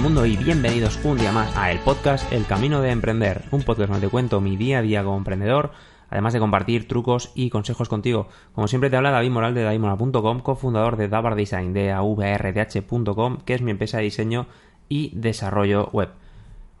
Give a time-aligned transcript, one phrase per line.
[0.00, 3.90] mundo y bienvenidos un día más a el podcast El Camino de Emprender, un podcast
[3.90, 5.72] donde te cuento mi día a día como emprendedor,
[6.10, 8.28] además de compartir trucos y consejos contigo.
[8.54, 13.54] Como siempre te habla David Moral de davidmoral.com, cofundador de Dabar Design de avrdh.com, que
[13.54, 14.48] es mi empresa de diseño
[14.88, 16.10] y desarrollo web.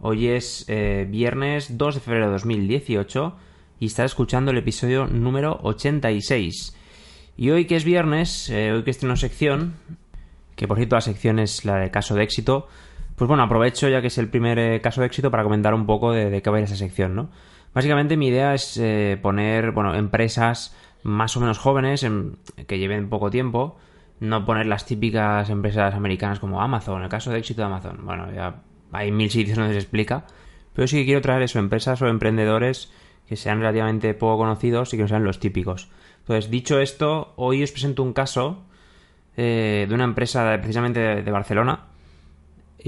[0.00, 3.34] Hoy es eh, viernes 2 de febrero de 2018
[3.80, 6.76] y estás escuchando el episodio número 86.
[7.38, 9.74] Y hoy que es viernes, eh, hoy que estoy en una sección,
[10.54, 12.68] que por cierto la sección es la de caso de éxito,
[13.16, 15.86] pues bueno, aprovecho ya que es el primer eh, caso de éxito para comentar un
[15.86, 17.30] poco de, qué va a ir esa sección, ¿no?
[17.74, 22.06] Básicamente mi idea es eh, poner, bueno, empresas más o menos jóvenes
[22.66, 23.76] que lleven poco tiempo,
[24.20, 27.98] no poner las típicas empresas americanas como Amazon, el caso de éxito de Amazon.
[28.02, 28.62] Bueno, ya
[28.92, 30.24] hay mil sitios donde se explica,
[30.72, 32.92] pero sí que quiero traer eso, empresas o emprendedores
[33.28, 35.88] que sean relativamente poco conocidos y que no sean los típicos.
[36.20, 38.64] Entonces, dicho esto, hoy os presento un caso
[39.36, 41.86] eh, de una empresa precisamente de, Barcelona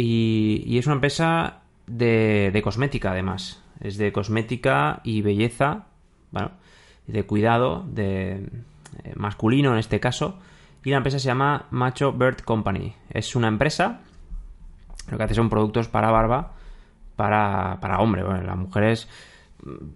[0.00, 3.62] y, es una empresa de, cosmética además.
[3.80, 5.86] Es de cosmética y belleza,
[6.30, 6.52] bueno,
[7.08, 8.48] de cuidado, de
[9.02, 10.38] eh, masculino en este caso.
[10.84, 12.94] Y la empresa se llama Macho Bird Company.
[13.10, 14.00] Es una empresa,
[15.10, 16.52] lo que hace son productos para barba,
[17.16, 18.22] para, para hombre.
[18.22, 19.08] Bueno, las mujeres,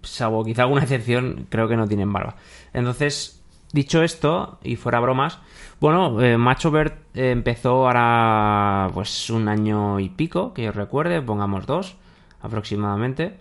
[0.01, 2.35] salvo quizá alguna excepción, creo que no tienen barba.
[2.73, 3.41] Entonces,
[3.73, 5.39] Dicho esto, y fuera bromas,
[5.79, 11.65] bueno, eh, Macho Bird empezó ahora pues un año y pico, que yo recuerde, pongamos
[11.65, 11.95] dos
[12.41, 13.35] aproximadamente.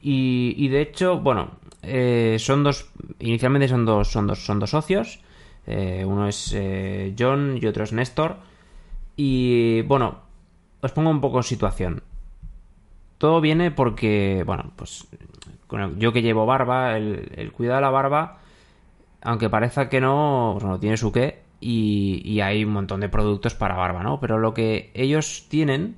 [0.00, 1.50] Y, de hecho, bueno,
[1.82, 5.18] eh, son dos, inicialmente son dos, son dos, son dos socios.
[5.66, 6.56] Eh, uno es
[7.18, 8.36] John y otro es Néstor.
[9.16, 10.20] Y bueno,
[10.82, 12.02] os pongo un poco en situación.
[13.18, 15.08] Todo viene porque, bueno, pues
[15.98, 18.43] yo que llevo barba, el, el cuidado de la barba
[19.24, 23.54] aunque parezca que no, pues no tiene su qué y, hay un montón de productos
[23.54, 24.20] para barba, ¿no?
[24.20, 25.96] Pero lo que ellos tienen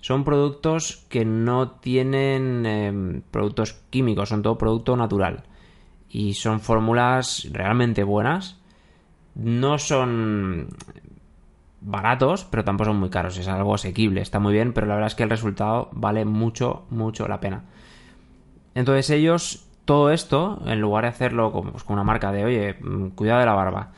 [0.00, 5.42] son productos que no tienen em, productos químicos, son todo producto natural.
[6.08, 8.58] Y son fórmulas realmente buenas.
[9.34, 10.68] No son
[11.80, 13.36] baratos, pero tampoco son muy caros.
[13.38, 16.86] Es algo asequible, está muy bien, pero la verdad es que el resultado vale mucho,
[16.90, 17.64] mucho la pena.
[18.74, 23.08] Entonces ellos todo esto, en lugar de hacerlo pues, con una marca de, oye, mm,
[23.12, 23.88] cuidado de la barba,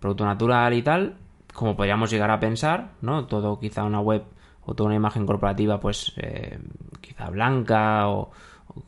[0.00, 1.14] producto natural y tal,
[1.54, 3.26] como podríamos llegar a pensar, ¿no?
[3.26, 4.24] Todo quizá una web
[4.62, 6.58] o toda una imagen corporativa, pues eh,
[7.00, 8.32] quizá blanca o,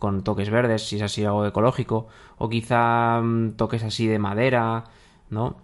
[0.00, 2.08] con toques verdes, si es así algo ecológico,
[2.38, 4.82] o quizá mm, toques así de madera,
[5.30, 5.54] ¿no?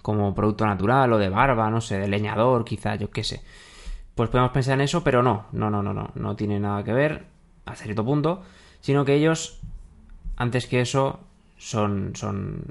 [0.00, 3.42] Como producto natural o de barba, no sé, de leñador, quizá, yo qué sé.
[4.14, 6.94] Pues podemos pensar en eso, pero no, no, no, no, no, no tiene nada que
[6.94, 7.26] ver,
[7.66, 8.40] a cierto punto
[8.80, 9.60] sino que ellos,
[10.36, 11.20] antes que eso,
[11.56, 12.64] son, son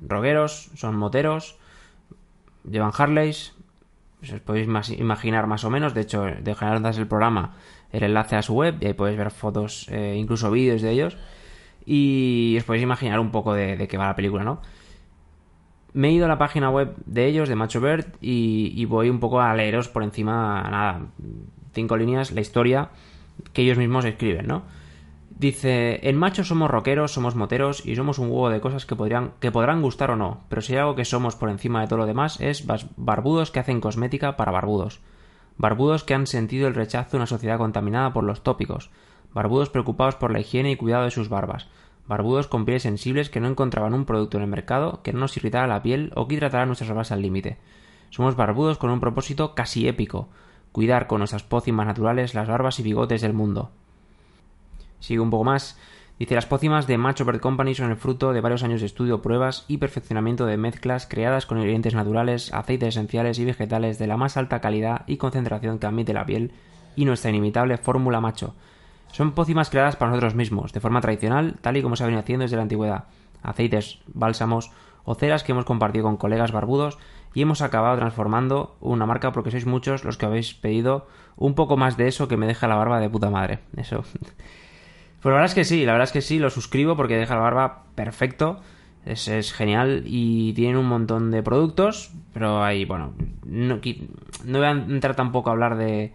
[0.00, 1.56] rogueros, son moteros,
[2.68, 3.54] llevan Harleys,
[4.22, 7.56] os podéis imaginar más o menos, de hecho, dejaré antes el programa
[7.90, 11.18] el enlace a su web y ahí podéis ver fotos, eh, incluso vídeos de ellos,
[11.84, 14.62] y os podéis imaginar un poco de, qué va la película, ¿no?
[15.92, 19.10] Me he ido a la página web de ellos, de Macho Bird, y, y voy
[19.10, 21.02] un poco a leeros por encima, nada,
[21.74, 22.88] cinco líneas, la historia
[23.52, 24.62] que ellos mismos escriben, ¿no?
[25.42, 29.32] Dice, en macho somos rockeros, somos moteros y somos un huevo de cosas que, podrían,
[29.40, 31.98] que podrán gustar o no, pero si hay algo que somos por encima de todo
[31.98, 32.64] lo demás es
[32.96, 35.00] barbudos que hacen cosmética para barbudos.
[35.58, 38.90] Barbudos que han sentido el rechazo de una sociedad contaminada por los tópicos.
[39.34, 41.66] Barbudos preocupados por la higiene y cuidado de sus barbas.
[42.06, 45.36] Barbudos con pieles sensibles que no encontraban un producto en el mercado que no nos
[45.36, 47.58] irritara la piel o que hidratara nuestras barbas al límite.
[48.10, 50.28] Somos barbudos con un propósito casi épico.
[50.70, 53.72] Cuidar con nuestras pócimas naturales las barbas y bigotes del mundo.
[55.02, 55.76] Sigue un poco más.
[56.18, 59.20] Dice, las pócimas de Macho Bird Company son el fruto de varios años de estudio,
[59.20, 64.16] pruebas y perfeccionamiento de mezclas creadas con ingredientes naturales, aceites esenciales y vegetales de la
[64.16, 66.52] más alta calidad y concentración que admite la piel
[66.94, 68.54] y nuestra inimitable fórmula macho.
[69.10, 72.20] Son pócimas creadas para nosotros mismos, de forma tradicional, tal y como se ha venido
[72.20, 73.04] haciendo desde la antigüedad.
[73.42, 74.70] Aceites, bálsamos
[75.04, 76.98] o ceras que hemos compartido con colegas barbudos
[77.34, 81.76] y hemos acabado transformando una marca porque sois muchos los que habéis pedido un poco
[81.76, 83.58] más de eso que me deja la barba de puta madre.
[83.76, 84.04] Eso.
[85.22, 87.36] Pues la verdad es que sí, la verdad es que sí, lo suscribo porque deja
[87.36, 88.60] la barba perfecto.
[89.06, 93.14] Es, es genial y tienen un montón de productos, pero hay, bueno,
[93.44, 93.80] no,
[94.44, 96.12] no voy a entrar tampoco a hablar de,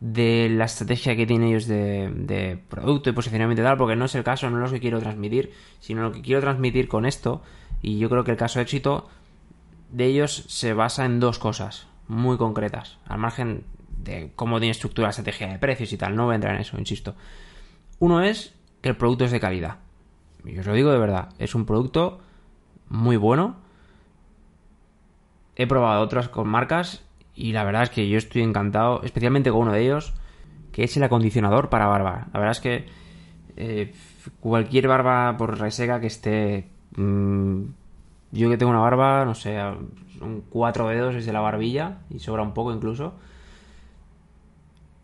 [0.00, 4.06] de la estrategia que tienen ellos de, de, producto y posicionamiento y tal, porque no
[4.06, 7.04] es el caso, no es lo que quiero transmitir, sino lo que quiero transmitir con
[7.04, 7.42] esto,
[7.82, 9.08] y yo creo que el caso de éxito
[9.90, 13.64] de ellos se basa en dos cosas muy concretas, al margen
[13.98, 16.60] de cómo tiene estructura la estrategia de precios y tal, no voy a entrar en
[16.60, 17.14] eso, insisto.
[18.00, 19.76] Uno es que el producto es de calidad.
[20.44, 22.18] Y os lo digo de verdad, es un producto
[22.88, 23.56] muy bueno.
[25.54, 27.04] He probado otras con marcas
[27.34, 30.14] y la verdad es que yo estoy encantado, especialmente con uno de ellos,
[30.72, 32.28] que es el acondicionador para barba.
[32.32, 32.86] La verdad es que
[33.56, 33.92] eh,
[34.40, 36.68] cualquier barba por reseca que esté...
[36.96, 37.64] Mm,
[38.32, 39.60] yo que tengo una barba, no sé,
[40.20, 43.14] un cuatro dedos desde la barbilla y sobra un poco incluso.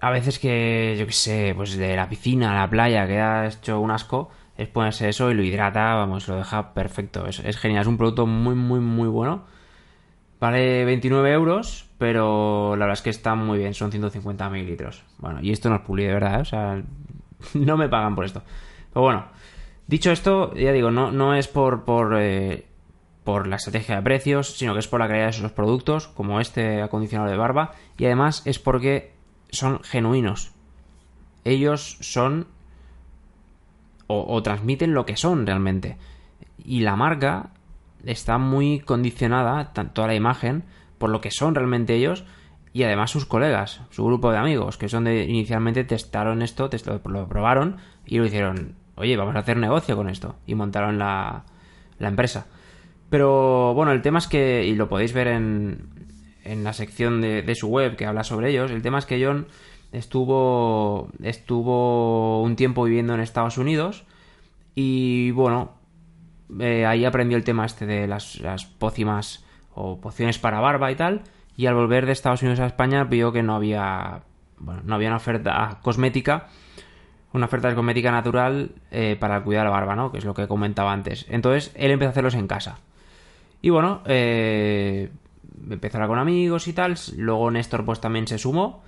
[0.07, 3.81] A veces que, yo qué sé, pues de la piscina a la playa queda hecho
[3.81, 7.27] un asco, es ponerse eso y lo hidrata, vamos, lo deja perfecto.
[7.27, 9.47] Es, genial, es un producto muy, muy, muy bueno.
[10.39, 15.03] Vale 29 euros, pero la verdad es que está muy bien, son 150 mililitros.
[15.19, 16.81] Bueno, y esto no es de verdad, o sea,
[17.55, 18.45] no me pagan por esto.
[18.93, 19.25] Pero bueno,
[19.89, 22.65] dicho esto, ya digo, no, no es por, por, eh,
[23.25, 26.39] por la estrategia de precios, sino que es por la calidad de sus productos, como
[26.39, 29.16] este acondicionador de barba, y además es porque
[29.57, 30.53] son genuinos.
[31.45, 32.49] Ellos son
[34.09, 35.97] o, transmiten lo que son realmente.
[36.65, 37.51] Y la marca
[38.05, 40.65] está muy condicionada, toda la imagen,
[40.99, 42.25] por lo que son realmente ellos
[42.73, 46.69] y además sus colegas, su grupo de amigos, que son de inicialmente testaron esto,
[47.07, 51.45] lo, probaron y lo hicieron, oye, vamos a hacer negocio con esto y montaron la,
[51.99, 52.47] la empresa.
[53.09, 55.89] Pero bueno, el tema es que, y lo podéis ver en,
[56.47, 59.47] en la sección de, su web que habla sobre ellos, el tema es que John
[59.93, 64.05] estuvo, estuvo un tiempo viviendo en Estados Unidos
[64.75, 65.73] y bueno,
[66.61, 69.45] eh, ahí aprendió el tema este de las, las pócimas
[69.75, 71.23] o pociones para barba y tal.
[71.57, 74.23] Y al volver de Estados Unidos a España vio que no había,
[74.59, 76.49] bueno, no había una oferta cosmética,
[77.33, 80.13] una oferta de cosmética natural eh, para cuidar la barba, ¿no?
[80.13, 81.27] Que es lo que comentaba antes.
[81.29, 82.79] Entonces él empezó a hacerlos en casa.
[83.63, 85.11] Y bueno, eh,
[85.71, 86.97] empezó a con amigos y tal.
[87.17, 88.83] Luego Néstor pues también se sumó.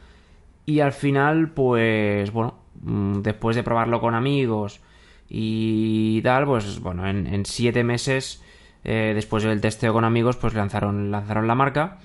[0.66, 4.80] Y al final, pues bueno, mm, después de probarlo con amigos
[5.28, 8.42] y tal, pues bueno, en, siete meses
[8.84, 11.98] eh, después del testeo con amigos, pues lanzaron, lanzaron la marca.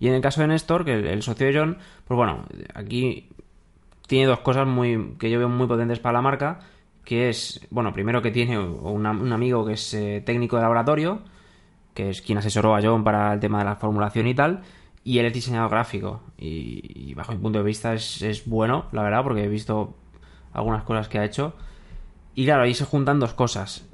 [0.00, 2.44] Y en el caso de Néstor, que el, socio de John, pues bueno,
[2.74, 3.28] aquí
[4.06, 6.60] tiene dos cosas muy que yo veo muy potentes para la marca,
[7.04, 11.22] que es, bueno, primero que tiene un amigo que es eh, técnico de laboratorio,
[11.98, 14.62] que es quien asesoró a John para el tema de la formulación y tal,
[15.02, 16.20] y él es diseñador gráfico.
[16.38, 19.96] Y, bajo mi punto de vista es, es, bueno, la verdad, porque he visto
[20.52, 21.56] algunas cosas que ha hecho.
[22.36, 23.84] Y claro, ahí se juntan dos cosas.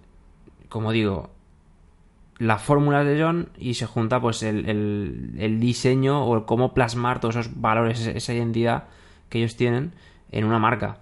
[0.69, 1.31] Como digo,
[2.37, 4.69] la fórmula de John y se junta pues el,
[5.39, 8.85] el, diseño o el cómo plasmar todos esos valores, esa identidad
[9.31, 9.95] que ellos tienen
[10.31, 10.99] en una marca.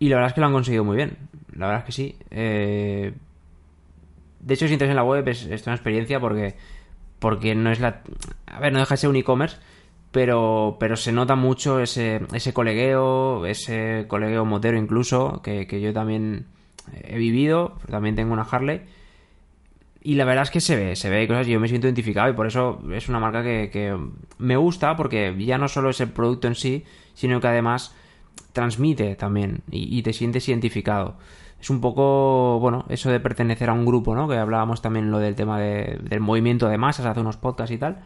[0.00, 1.16] Y la verdad es que lo han conseguido muy bien.
[1.54, 2.16] La verdad es que sí.
[2.32, 3.14] Eh,
[4.42, 6.56] de hecho, si entras en la web es, es una experiencia porque,
[7.18, 8.02] porque no es la...
[8.46, 9.56] A ver, no deja de ser un e-commerce,
[10.12, 16.46] pero, pero se nota mucho ese, ese colegueo, ese colegueo motero incluso, que, yo también
[17.02, 18.82] he vivido, también tengo una Harley.
[20.02, 22.28] Y la verdad es que se ve, se ve cosas y yo me siento identificado
[22.28, 23.96] y por eso es una marca que,
[24.38, 26.84] me gusta porque ya no solo es el producto en sí,
[27.14, 27.94] sino que además
[28.52, 31.16] transmite también y, te sientes identificado.
[31.62, 34.28] Es un poco, bueno, eso de pertenecer a un grupo, ¿no?
[34.28, 37.78] Que hablábamos también lo del tema de, del movimiento de masas hace unos podcasts y
[37.78, 38.02] tal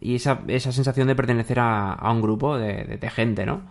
[0.00, 3.62] y esa, esa sensación de pertenecer a, a un grupo de, de, gente, ¿no?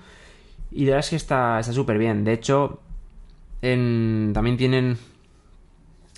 [0.71, 2.23] Y la verdad es que está súper bien.
[2.23, 2.79] De hecho,
[3.61, 4.97] en, también tienen,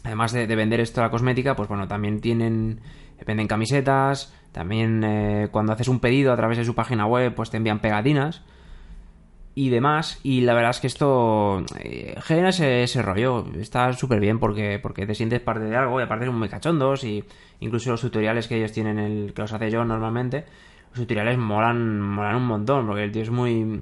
[0.03, 2.81] además de, de, vender esto a la cosmética, pues bueno, también tienen,
[3.25, 7.49] venden camisetas, también eh, cuando haces un pedido a través de su página web, pues
[7.49, 8.41] te envían pegatinas
[9.55, 10.19] y demás.
[10.23, 13.45] Y la verdad es que esto eh, genera ese, rollo.
[13.59, 17.03] Está súper bien porque, porque te sientes parte de algo y aparte son muy cachondos.
[17.03, 17.23] Y
[17.59, 20.45] incluso los tutoriales que ellos tienen, el que los hace yo normalmente,
[20.91, 23.81] los tutoriales molan, molan un montón porque el tío es muy.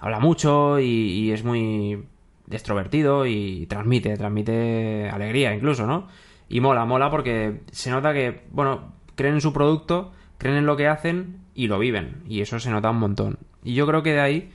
[0.00, 2.04] habla mucho y, es muy
[2.50, 6.08] extrovertido y transmite, transmite alegría incluso, ¿no?
[6.48, 10.76] Y mola, mola porque se nota que, bueno, creen en su producto, creen en lo
[10.76, 12.22] que hacen y lo viven.
[12.26, 13.38] Y eso se nota un montón.
[13.62, 14.52] Y yo creo que de ahí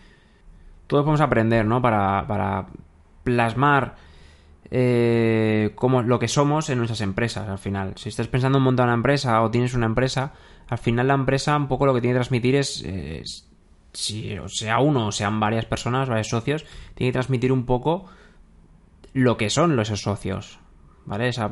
[0.89, 1.83] todos podemos aprender, ¿no?
[1.83, 2.65] Para, para
[3.23, 3.95] plasmar
[4.71, 7.93] eh, lo que somos en nuestras empresas al final.
[7.95, 10.33] Si estás pensando en montar una empresa o tienes una empresa,
[10.67, 12.83] al final la empresa un poco lo que tiene que transmitir es,
[13.93, 16.65] si sea uno o sean varias personas, varios socios,
[16.95, 18.07] tiene que transmitir un poco
[19.13, 20.57] lo que son los socios.
[21.05, 21.27] ¿Vale?
[21.27, 21.51] Esa,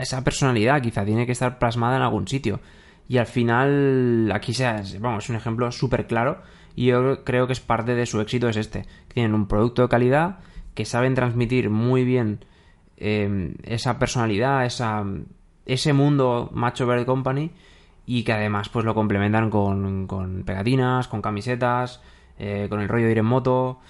[0.00, 2.60] esa personalidad quizá tiene que estar plasmada en algún sitio.
[3.08, 6.42] Y al final, aquí sea, vamos, es un ejemplo súper claro
[6.76, 8.86] y yo creo que es parte de su éxito es este.
[9.08, 10.38] Tienen un producto de calidad,
[10.74, 12.44] que saben transmitir muy bien
[12.98, 15.04] em, esa personalidad, esa,
[15.66, 17.50] ese mundo Macho Verde Company
[18.06, 22.00] y que además pues lo complementan con, con pegatinas, con camisetas,
[22.38, 23.80] eh, con el rollo de ir en moto.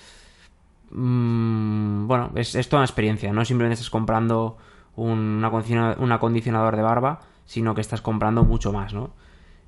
[0.90, 4.56] Mm, bueno, es, es, toda una experiencia, no simplemente estás comprando
[4.96, 9.10] un, un acondicionador de barba, sino que estás comprando mucho más, ¿no?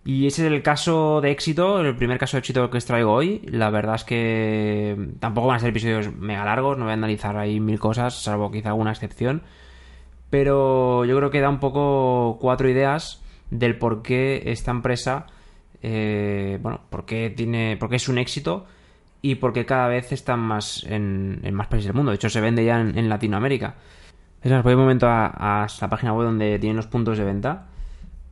[0.05, 3.13] Y ese es el caso de éxito, el primer caso de éxito que os traigo
[3.13, 3.43] hoy.
[3.47, 7.37] La verdad es que tampoco van a ser episodios mega largos, no voy a analizar
[7.37, 9.43] ahí mil cosas, salvo quizá alguna excepción.
[10.31, 15.27] Pero yo creo que da un poco cuatro ideas del por qué esta empresa,
[15.83, 18.67] eh, bueno, por qué, tiene, por qué es un éxito
[19.23, 22.11] y por qué cada vez están más en, más países del mundo.
[22.11, 23.77] De hecho, se vende ya en, Latinoamérica.
[24.43, 27.25] Es más, voy un momento a, a esta página web donde tienen los puntos de
[27.25, 27.70] venta.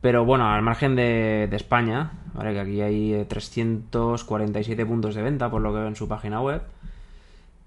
[0.01, 2.53] Pero bueno, al margen de, España, ¿vale?
[2.53, 6.61] que aquí hay 347 puntos de venta, por lo que veo en su página web.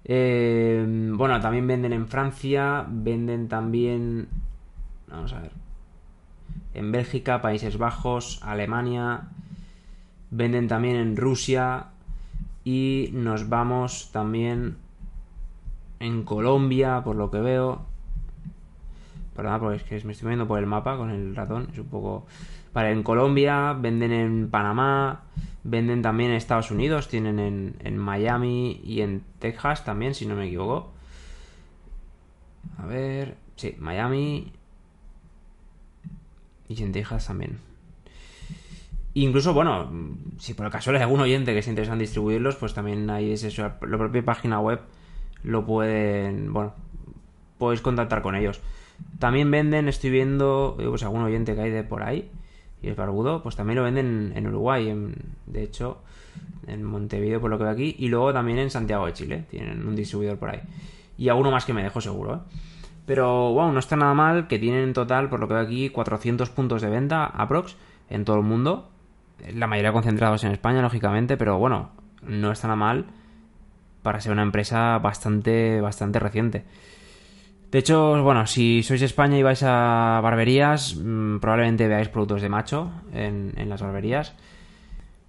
[0.05, 4.27] Eh, bueno, también venden en Francia, venden también.
[5.07, 5.51] Vamos a ver.
[6.73, 9.29] En Bélgica, Países Bajos, Alemania.
[10.31, 11.87] Venden también en Rusia.
[12.63, 14.77] Y nos vamos también
[15.99, 17.92] en Colombia, por lo que veo.
[19.35, 21.69] Perdón, porque es que me estoy viendo por el mapa con el ratón.
[21.71, 22.25] Es un poco.
[22.73, 25.23] Vale, en Colombia, venden en Panamá,
[25.63, 30.35] venden también en Estados Unidos, tienen en, en Miami y en Texas también, si no
[30.35, 30.91] me equivoco.
[32.77, 33.35] A ver.
[33.55, 34.51] Sí, Miami.
[36.67, 37.59] Y en Texas también.
[39.15, 39.91] Incluso, bueno,
[40.39, 43.31] si por el caso hay algún oyente que se interesa en distribuirlos, pues también hay
[43.31, 44.81] ese, la propia página web
[45.43, 46.73] lo pueden, bueno,
[47.57, 48.59] podéis contactar con ellos.
[49.19, 52.29] También venden, estoy viendo, eh, pues algún oyente que hay de por ahí,
[52.81, 55.99] y es barbudo, pues también lo venden en Uruguay, en, de hecho,
[56.67, 59.87] en Montevideo, por lo que veo aquí, y luego también en Santiago de Chile, tienen
[59.87, 60.61] un distribuidor por ahí.
[61.17, 62.39] Y alguno más que me dejo seguro, ¿eh?
[63.05, 65.89] Pero, wow, no está nada mal que tienen en total, por lo que veo aquí,
[65.89, 67.75] 400 puntos de venta, aprox,
[68.09, 68.89] en todo el mundo.
[69.53, 71.89] La mayoría concentrados en España, lógicamente, pero bueno,
[72.21, 73.05] no está nada mal
[74.03, 76.63] para ser una empresa bastante, bastante reciente.
[77.73, 82.43] De hecho, bueno, si sois de España y vais a barberías, mm, probablemente veáis productos
[82.43, 84.35] de macho en, las barberías.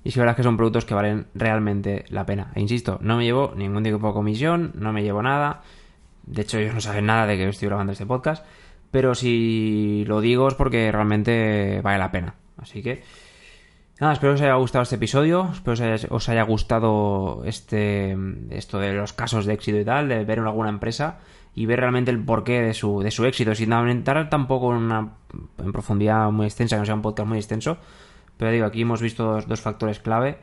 [0.05, 2.53] Y si verdad que son productos que valen realmente la pena.
[2.55, 5.63] E insisto, no me llevo ningún tipo de comisión, no me llevo nada.
[6.27, 8.45] De hecho, ellos no saben nada de que estoy grabando este podcast.
[8.91, 12.35] Pero si lo digo es porque realmente vale la pena.
[12.59, 13.05] Así que,
[14.01, 15.49] nada, espero que os haya gustado este episodio.
[15.51, 18.15] Espero que os haya, gustado este,
[18.51, 21.21] esto de los casos de éxito y tal, de ver en alguna empresa
[21.55, 25.13] y ver realmente el porqué de su, de su éxito, sin entrar tampoco en, una,
[25.59, 27.79] en profundidad muy extensa, que no sea un podcast muy extenso.
[28.37, 30.39] Pero digo, aquí hemos visto dos, factores clave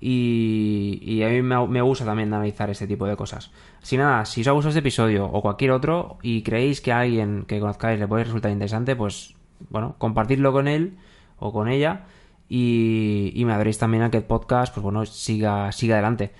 [0.00, 3.52] y, a mí me, gusta también analizar este tipo de cosas.
[3.80, 7.00] Si nada, si os ha gustado este episodio o cualquier otro y creéis que a
[7.00, 9.36] alguien que conozcáis le puede resultar interesante, pues
[9.70, 10.98] bueno, compartidlo con él
[11.38, 12.06] o con ella
[12.48, 16.32] y, y me adoréis también a que el podcast, pues bueno, siga, siga adelante.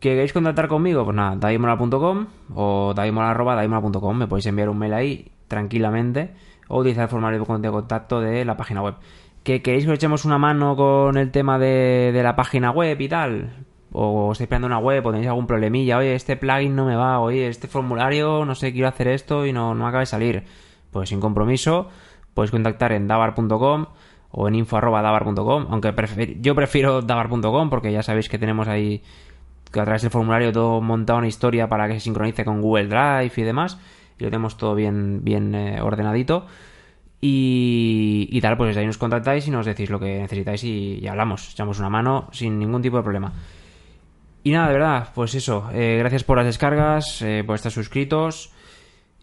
[0.00, 1.04] ¿Queréis contactar conmigo?
[1.04, 6.32] Pues nada, daimola.com o daimola.com, me podéis enviar un mail ahí tranquilamente
[6.68, 8.94] o utilizar el formulario de contacto de la página web.
[9.42, 13.08] ¿Que queréis que os echemos una mano con el tema de, la página web y
[13.08, 13.66] tal?
[13.92, 17.20] O estáis esperando una web o tenéis algún problemilla, oye, este plugin no me va,
[17.20, 20.44] oye, este formulario, no sé, quiero hacer esto y no, no acaba de salir.
[20.92, 21.88] Pues sin compromiso,
[22.32, 23.86] podéis contactar en davar.com
[24.30, 29.02] o en info.davar.com, aunque yo prefiero davar.com porque ya sabéis que tenemos ahí
[29.72, 32.88] que a través del formulario todo montado una historia para que se sincronice con Google
[32.88, 33.78] Drive y demás.
[34.18, 36.46] Y lo tenemos todo bien, bien eh, ordenadito.
[37.22, 41.52] Y, tal, pues ahí nos contactáis y nos decís lo que necesitáis y, hablamos.
[41.52, 43.32] Echamos una mano sin ningún tipo de problema.
[44.42, 45.68] Y nada, de verdad, pues eso.
[45.72, 48.52] Eh, gracias por las descargas, eh, por estar suscritos.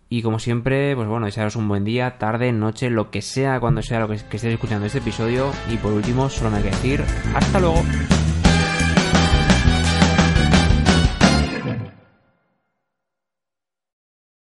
[0.09, 3.81] Y como siempre, pues bueno, desearos un buen día, tarde, noche, lo que sea, cuando
[3.81, 5.51] sea lo que, que estéis escuchando este episodio.
[5.71, 7.81] Y por último, solo me hay que decir, hasta luego.